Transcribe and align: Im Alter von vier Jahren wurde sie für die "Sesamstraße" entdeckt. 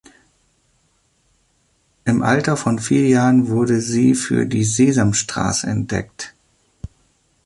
Im 2.05 2.23
Alter 2.23 2.57
von 2.57 2.79
vier 2.79 3.07
Jahren 3.07 3.49
wurde 3.49 3.81
sie 3.81 4.15
für 4.15 4.47
die 4.47 4.63
"Sesamstraße" 4.63 5.67
entdeckt. 5.67 6.33